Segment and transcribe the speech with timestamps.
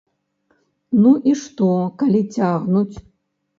[1.01, 1.69] Ну і што,
[2.01, 2.95] калі цягнуць?